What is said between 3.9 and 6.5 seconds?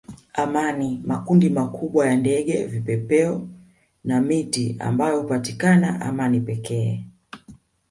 na miti ambayo hupatikana amani